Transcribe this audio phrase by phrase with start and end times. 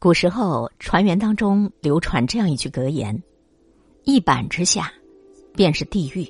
[0.00, 3.20] 古时候，船员当中流传这样一句格言
[4.06, 4.92] ：“一板之下，
[5.56, 6.24] 便是地狱。”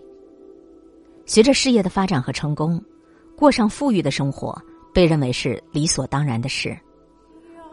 [1.27, 2.83] 随着事业的发展和成功，
[3.37, 4.59] 过上富裕的生活
[4.95, 6.75] 被认为是理所当然的事。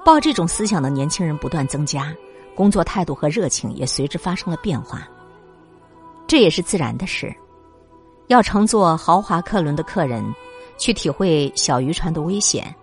[0.04, 2.14] 抱这种思想的年轻人不断增加，
[2.54, 5.08] 工作态度和热情也随之发生了变化。
[6.28, 7.34] 这也是自然的事。
[8.28, 10.22] 要乘坐豪华客轮的客人，
[10.78, 12.76] 去体会小渔船的危险。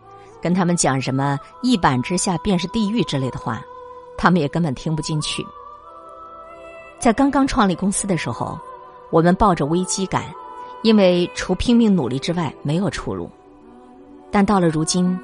[0.43, 3.63] 跟他们讲什么“一板之下便是地狱”之类的话，
[4.19, 5.47] 他们也根本听不进去。
[6.99, 8.59] 在刚刚创立公司的时候，
[9.11, 10.25] 我们抱着危机感，
[10.83, 13.31] 因为除拼命努力之外没有出路。
[14.31, 15.19] 但到了如今，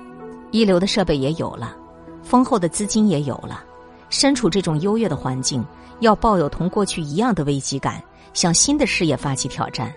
[0.51, 1.77] 一流的设备也有了，
[2.23, 3.65] 丰厚的资金也有了，
[4.09, 5.65] 身处这种优越的环境，
[6.01, 8.03] 要抱有同过去一样的危机感，
[8.35, 9.93] 向新的事业发起挑战，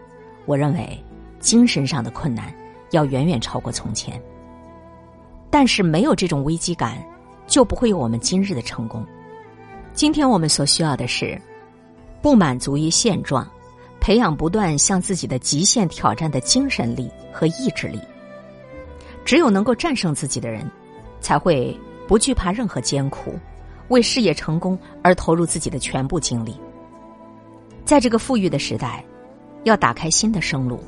[0.45, 1.03] 我认为
[1.40, 2.53] 精神上的困难
[2.92, 4.22] 要远远超过从前。
[5.52, 6.98] 但是没有这种危机感，
[7.46, 9.05] 就不会有我们今日的成功。
[9.94, 11.39] 今天我们所需要的是，
[12.22, 13.45] 不满足于现状，
[14.00, 18.00] 培养不断向自己的极限挑战的精神力和意志力。
[19.25, 20.66] 只有能够战胜自己的人，
[21.20, 23.38] 才会不惧怕任何艰苦，
[23.90, 26.56] 为事业成功而投入自己的全部精力。
[27.84, 29.03] 在这个富裕的时代，
[29.66, 30.80] 要打开新的生路。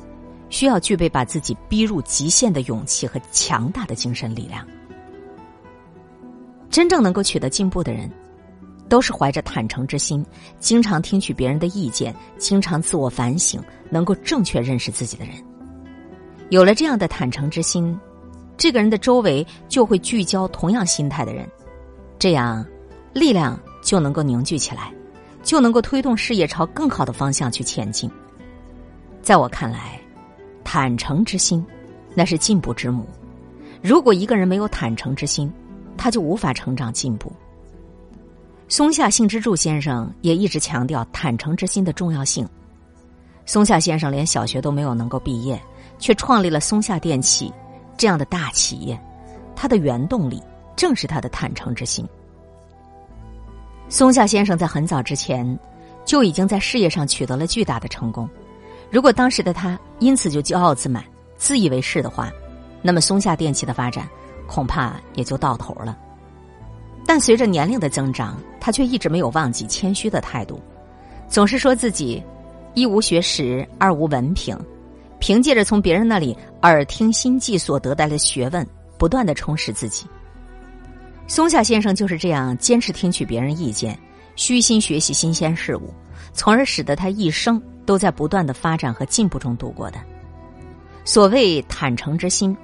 [0.54, 4.64] 需要具备把自己逼入极限的勇气和强大的精神力量。
[6.70, 8.08] 真正能够取得进步的人，
[8.88, 10.24] 都是怀着坦诚之心，
[10.60, 13.60] 经常听取别人的意见，经常自我反省，
[13.90, 15.34] 能够正确认识自己的人。
[16.50, 17.98] 有了这样的坦诚之心，
[18.56, 21.50] 这个人的周围就会聚焦同样心态的人，
[22.16, 22.64] 这样
[23.12, 24.94] 力量就能够凝聚起来，
[25.42, 28.08] 就能够推动事业朝更好的方向去前进。
[29.20, 30.00] 在我看来。
[30.64, 31.64] 坦诚之心，
[32.14, 33.06] 那是进步之母。
[33.82, 35.52] 如果一个人没有坦诚之心，
[35.96, 37.30] 他就无法成长进步。
[38.66, 42.48] 松下幸之助先生也一直强调坦诚之心的重要性。
[43.44, 45.60] 松下先生连小学都没有能够毕业，
[45.98, 47.52] 却创立了松下电器
[47.96, 48.98] 这样的大企业，
[49.54, 50.42] 他的原动力
[50.74, 52.08] 正是他的坦诚之心。
[53.90, 55.58] 松下先生在很早之前
[56.06, 58.26] 就已经在事业上取得了巨大的成功。
[58.90, 61.04] 如果当时的他因此就骄傲自满、
[61.36, 62.30] 自以为是的话，
[62.80, 64.08] 那么松下电器的发展
[64.46, 65.96] 恐怕也就到头了。
[67.06, 70.60] 但随着年龄的增长，他却一直没有忘记谦虚的态度，
[71.28, 72.22] 总是说自己
[72.74, 74.58] 一无学识，二无文凭，
[75.18, 78.66] 凭借着从别人那里耳听心计所得来的学问，
[78.96, 80.06] 不断的充实自己。
[81.26, 83.98] 松下先生就是这样坚持听取别人意见，
[84.36, 85.92] 虚心学习新鲜事物，
[86.32, 87.60] 从而使得他一生。
[87.84, 89.98] 都在不断的发展和进步中度过的。
[91.04, 92.56] 所谓坦诚之心，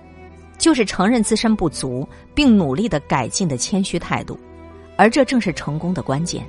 [0.59, 4.39] 就是承认自身不足并努力的改进的谦虚态度，
[4.97, 6.43] 而这正是成功的关键。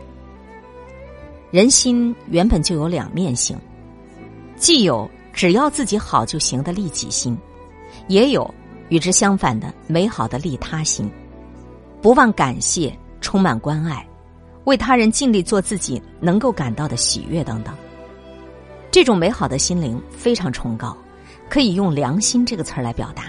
[1.51, 3.57] 人心原本就有两面性，
[4.55, 7.37] 既有只要自己好就行的利己心，
[8.07, 8.49] 也有
[8.87, 11.11] 与之相反的美好的利他心，
[12.01, 14.07] 不忘感谢，充满关爱，
[14.63, 17.75] 为他人尽力做自己能够感到的喜悦等等。
[18.91, 20.95] 这种美好的心灵非常崇高，
[21.49, 23.23] 可以用“良心”这个词儿来表达。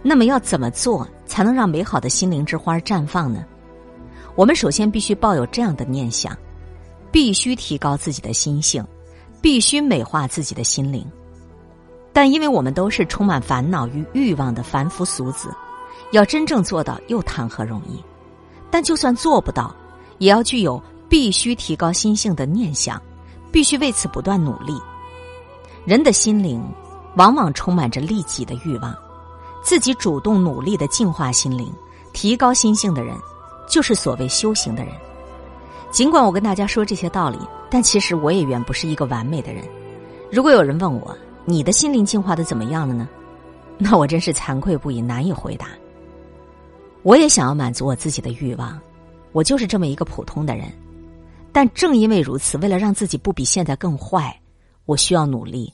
[0.00, 3.44] 那么要怎么做才能让美好的心灵之花绽放呢？
[4.36, 6.38] 我们首先必须抱有这样的念想：
[7.10, 8.86] 必须提高自己的心性，
[9.42, 11.04] 必须美化自己的心灵。
[12.12, 15.52] 但因为我们都是充满烦恼与欲望的凡夫俗子，
[16.12, 18.00] 要真正做到又谈何容易？
[18.70, 19.74] 但就算做不到，
[20.18, 23.02] 也要具有必须提高心性的念想。
[23.52, 24.80] 必须为此不断努力。
[25.84, 26.62] 人的心灵
[27.16, 28.94] 往往充满着利己的欲望，
[29.62, 31.72] 自己主动努力的净化心灵、
[32.12, 33.16] 提高心性的人，
[33.68, 34.94] 就是所谓修行的人。
[35.90, 37.38] 尽管我跟大家说这些道理，
[37.68, 39.64] 但其实我也远不是一个完美的人。
[40.30, 43.08] 如果有人问我你的心灵进化的怎么样了呢？
[43.78, 45.68] 那我真是惭愧不已，难以回答。
[47.02, 48.78] 我也想要满足我自己的欲望，
[49.32, 50.70] 我就是这么一个普通的人。
[51.52, 54.40] 但正因为如此，为了让自己不比现在更坏，
[54.86, 55.72] 我需要努力。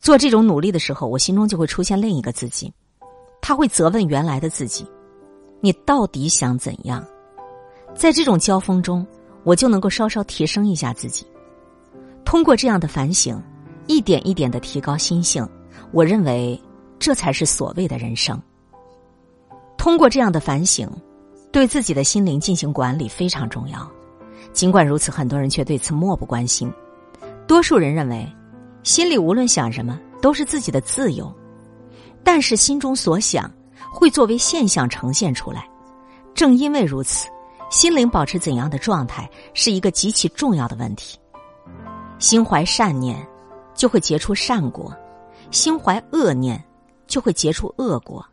[0.00, 2.72] 做这种努力的时候，我心中就会出现另一个自己，
[3.40, 4.86] 他会责问原来的自己
[5.60, 7.04] ：“你到底想怎样？”
[7.96, 9.06] 在这种交锋中，
[9.44, 11.26] 我就能够稍稍提升一下自己。
[12.24, 13.40] 通过这样的反省，
[13.86, 15.46] 一点一点的提高心性，
[15.90, 16.60] 我认为
[16.98, 18.40] 这才是所谓的人生。
[19.76, 20.88] 通过这样的反省，
[21.52, 23.90] 对自己的心灵进行管理非常重要。
[24.54, 26.72] 尽管如此，很多人却对此漠不关心。
[27.46, 28.26] 多数人认为，
[28.84, 31.30] 心里无论想什么都是自己的自由，
[32.22, 33.52] 但是心中所想
[33.92, 35.68] 会作为现象呈现出来，
[36.34, 37.28] 正因为如此，
[37.68, 41.18] 心灵保持怎样的状态是一个极其重要的问题。
[42.20, 43.26] 心怀善念，
[43.74, 44.88] 就会结出善果；
[45.50, 46.64] 心怀恶念，
[47.08, 48.24] 就会结出恶果。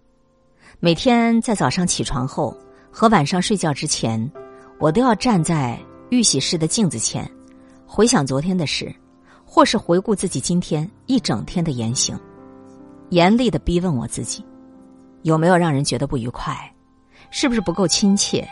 [0.79, 2.55] 每天在早上起床后
[2.91, 4.31] 和晚上睡觉之前，
[4.79, 5.77] 我都要站在
[6.11, 7.25] 浴洗室的镜子前，
[7.85, 8.93] 回想昨天的事，
[9.45, 12.19] 或是回顾自己今天一整天的言行，
[13.11, 14.43] 严厉的逼问我自己：
[15.21, 16.53] 有没有让人觉得不愉快？
[17.29, 18.45] 是不是不够亲切？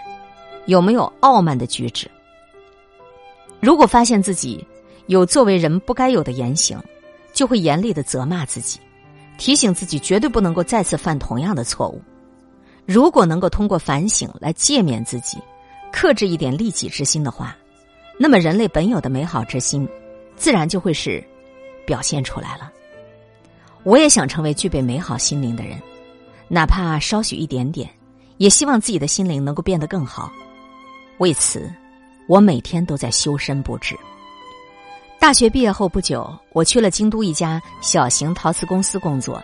[0.67, 2.09] 有没有傲慢的举止？
[3.59, 4.65] 如果发现自己
[5.07, 6.81] 有作为人不该有的言行，
[7.33, 8.79] 就会严厉的责骂自己，
[9.37, 12.01] 提醒自己绝对不能够再次犯同样的错误。
[12.85, 15.37] 如果能够通过反省来诫勉自己，
[15.91, 17.55] 克制一点利己之心的话，
[18.17, 19.87] 那么人类本有的美好之心，
[20.35, 21.23] 自然就会是
[21.85, 22.71] 表现出来了。
[23.83, 25.81] 我也想成为具备美好心灵的人，
[26.47, 27.89] 哪怕稍许一点点，
[28.37, 30.31] 也希望自己的心灵能够变得更好。
[31.17, 31.73] 为此，
[32.27, 33.95] 我每天都在修身布置。
[35.19, 39.41] 大学毕业后不久，我去了京都一家小型陶瓷公司工作，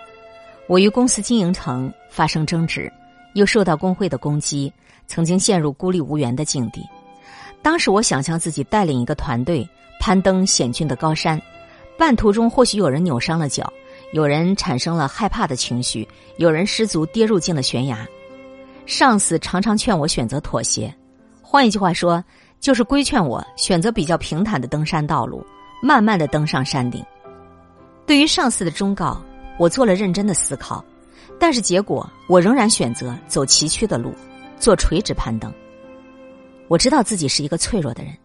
[0.68, 2.92] 我与公司经营层发生争执。
[3.36, 4.72] 又受到工会的攻击，
[5.08, 6.82] 曾经陷入孤立无援的境地。
[7.62, 9.68] 当时我想象自己带领一个团队
[10.00, 11.42] 攀登险峻的高山，
[11.98, 13.72] 半途中或许有人扭伤了脚，
[14.14, 18.08] 有人产生了害怕的情绪，有人失足跌入进了悬崖。
[18.86, 20.94] 上司常常劝我选择妥协，
[21.42, 22.24] 换一句话说，
[22.60, 25.46] 就是规劝我选择比较平坦的登山道路，
[25.82, 27.04] 慢慢的登上山顶。
[28.06, 29.20] 对于上司的忠告，
[29.58, 30.86] 我做了认真的思考。
[31.40, 34.14] 但是结果，我仍然选择走崎岖的路，
[34.58, 35.54] 做垂直攀登。
[36.68, 38.18] 我知道自己是一个脆弱的人，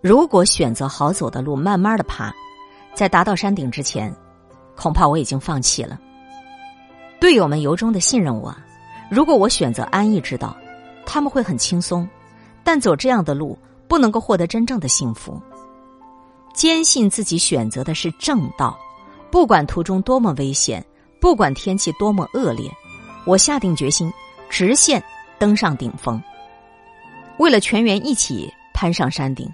[0.00, 2.34] 如果选择好走的路，慢慢的爬，
[2.94, 4.14] 在达到山顶之前，
[4.74, 6.00] 恐怕我已经放弃了。
[7.20, 8.54] 队友们由衷的信任我，
[9.10, 10.56] 如果我选择安逸之道，
[11.04, 12.08] 他们会很轻松，
[12.64, 13.56] 但走这样的路
[13.86, 15.40] 不能够获得真正的幸福。
[16.52, 18.76] 坚信自己选择的是正道，
[19.30, 20.84] 不管途中多么危险。
[21.20, 22.70] 不管天气多么恶劣，
[23.24, 24.12] 我下定决心
[24.48, 25.02] 直线
[25.38, 26.22] 登上顶峰。
[27.38, 29.48] 为了全员一起攀上山顶，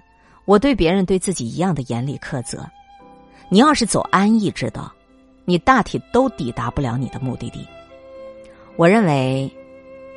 [0.45, 2.65] 我对别人对自己一样的严厉苛责。
[3.49, 4.91] 你要是走安逸之道，
[5.45, 7.65] 你大体都抵达不了你的目的地。
[8.75, 9.51] 我认为，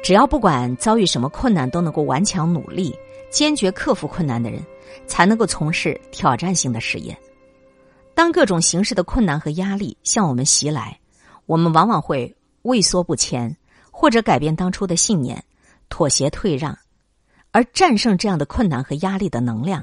[0.03, 2.95] 只要不管遭遇什么困难，都能够顽强努力、
[3.31, 4.65] 坚决克服困难的人，
[5.07, 7.17] 才能够从事挑战性的事业。
[8.15, 10.99] 当各种形式的困难和压力向我们袭来，
[11.47, 13.57] 我们往往会畏缩不前，
[13.91, 15.43] 或者改变当初的信念，
[15.89, 16.77] 妥协退让，
[17.53, 19.83] 而战胜这样的困难和压力的能量，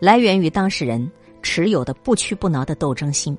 [0.00, 1.10] 来源于当事人
[1.42, 3.36] 持有的不屈不挠的斗争心。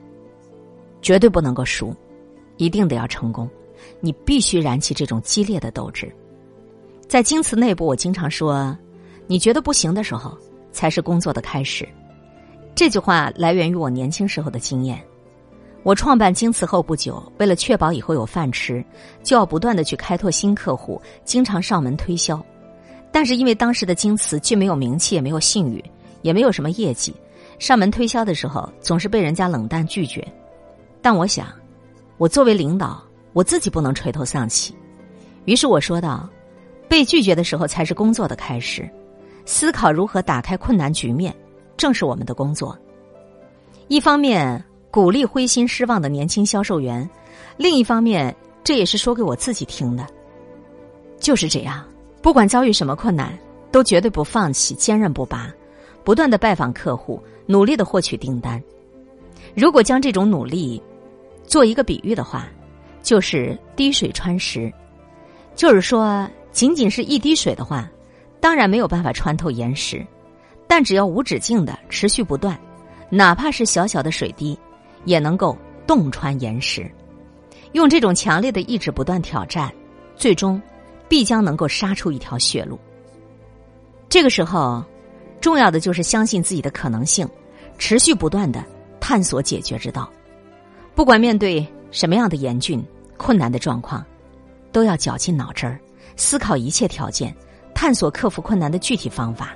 [1.02, 1.94] 绝对不能够输，
[2.58, 3.48] 一定得要成功，
[4.00, 6.12] 你必须燃起这种激烈的斗志。
[7.08, 8.76] 在京瓷内部，我经常说
[9.28, 10.36] ：“你觉得不行的时候，
[10.72, 11.88] 才是工作的开始。”
[12.74, 15.00] 这句话来源于我年轻时候的经验。
[15.86, 18.84] 我创办京瓷后不久，为了确保以后有饭吃，
[19.22, 22.44] 就要不断的去开拓新客户，经常上门推销。
[23.12, 25.86] 但是因为当时的京瓷既没有名气，也没有信誉，
[26.24, 27.16] 也没有什么业绩，
[27.60, 30.28] 上门推销的时候总是被人家冷淡拒绝。
[31.04, 31.46] 但我想，
[32.18, 33.00] 我作为领导，
[33.34, 34.76] 我自己不能垂头丧气。
[35.46, 36.28] 于是我说道
[36.90, 38.90] ：“被拒绝的时候才是工作的开始，
[39.46, 41.32] 思考如何打开困难局面，
[41.78, 42.76] 正是我们的工作。”
[43.88, 44.60] 一方面。
[44.96, 47.10] 鼓励灰心失望的年轻销售员，
[47.58, 48.34] 另一方面，
[48.64, 50.08] 这也是说给我自己听的。
[51.20, 51.86] 就是这样，
[52.22, 53.38] 不管遭遇什么困难，
[53.74, 55.54] 都绝对不放弃，坚韧不拔，
[56.06, 58.64] 不断的拜访客户，努力的获取订单。
[59.54, 60.82] 如果将这种努力
[61.46, 62.48] 做一个比喻的话，
[63.04, 64.72] 就是滴水穿石。
[65.58, 67.86] 就是说，仅仅是一滴水的话，
[68.40, 70.08] 当然没有办法穿透岩石，
[70.70, 72.58] 但只要无止境的持续不断，
[73.10, 74.58] 哪怕是小小的水滴。
[75.06, 75.58] 也能够
[75.88, 76.92] 洞穿岩石，
[77.72, 79.72] 用这种强烈的意志不断挑战，
[80.16, 80.62] 最终
[81.08, 82.78] 必将能够杀出一条血路。
[84.10, 84.84] 这个时候，
[85.40, 87.28] 重要的就是相信自己的可能性，
[87.78, 88.64] 持续不断的
[89.00, 90.10] 探索解决之道。
[90.94, 92.84] 不管面对什么样的严峻
[93.18, 94.04] 困难的状况，
[94.72, 95.80] 都要绞尽脑汁儿
[96.16, 97.36] 思考一切条件，
[97.74, 99.54] 探索克服困难的具体方法。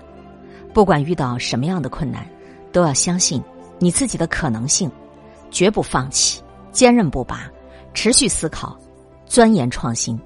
[0.73, 2.27] 不管遇到什么样的困难，
[2.71, 3.41] 都要相信
[3.79, 4.91] 你自己的可能性。
[5.51, 6.41] 绝不放弃，
[6.71, 7.49] 坚韧不拔，
[7.93, 8.77] 持续思考，
[9.25, 10.19] 钻研创新。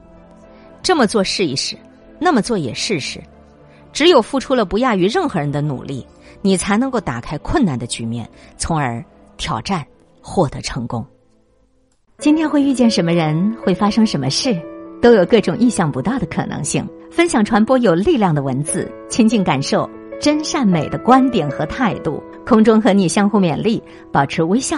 [0.82, 1.78] 这么做试一试，
[2.20, 3.22] 那么做也试试。
[3.92, 6.06] 只有付出了不亚于任何人的努力，
[6.42, 8.28] 你才能够打开困难的局面，
[8.58, 9.04] 从而
[9.38, 9.86] 挑战
[10.22, 11.06] 获得成功。
[12.18, 14.60] 今天会遇见什么人，会发生什么事，
[15.02, 16.88] 都有各种意想不到的可能性。
[17.12, 19.88] 分享传播有力量的文字，亲近感受
[20.20, 22.24] 真善美的观点和态度。
[22.46, 24.78] 空中和你相互勉励，保持微笑、